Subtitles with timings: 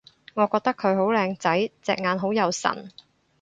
[0.33, 1.71] 我覺得佢好靚仔！
[1.83, 2.91] 隻眼好有神